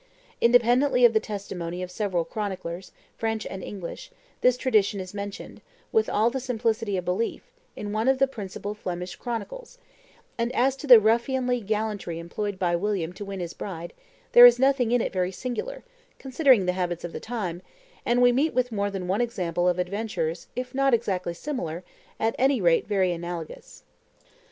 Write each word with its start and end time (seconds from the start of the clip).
Independently 0.41 1.05
of 1.05 1.13
the 1.13 1.19
testimony 1.19 1.83
of 1.83 1.91
several 1.91 2.25
chroniclers, 2.25 2.91
French 3.17 3.45
and 3.45 3.61
English, 3.63 4.09
this 4.41 4.57
tradition 4.57 4.99
is 4.99 5.13
mentioned, 5.13 5.61
with 5.91 6.09
all 6.09 6.31
the 6.31 6.39
simplicity 6.39 6.97
of 6.97 7.05
belief, 7.05 7.43
in 7.75 7.91
one 7.93 8.07
of 8.07 8.17
the 8.17 8.25
principal 8.25 8.73
Flemish 8.73 9.15
chronicles; 9.17 9.77
and 10.39 10.51
as 10.55 10.75
to 10.77 10.87
the 10.87 10.99
ruffianly 10.99 11.61
gallantry 11.63 12.17
employed 12.17 12.57
by 12.57 12.75
William 12.75 13.13
to 13.13 13.23
win 13.23 13.39
his 13.41 13.53
bride, 13.53 13.93
there 14.31 14.47
is 14.47 14.57
nothing 14.57 14.91
in 14.91 15.01
it 15.01 15.13
very 15.13 15.31
singular, 15.31 15.83
considering 16.17 16.65
the 16.65 16.73
habits 16.73 17.03
of 17.03 17.13
the 17.13 17.19
time, 17.19 17.61
and 18.03 18.23
we 18.23 18.31
meet 18.31 18.55
with 18.55 18.71
more 18.71 18.89
than 18.89 19.07
one 19.07 19.21
example 19.21 19.69
of 19.69 19.77
adventures, 19.77 20.47
if 20.55 20.73
not 20.73 20.95
exactly 20.95 21.35
similar, 21.35 21.83
at 22.19 22.33
any 22.39 22.59
rate 22.59 22.87
very 22.87 23.11
analogous. 23.11 23.83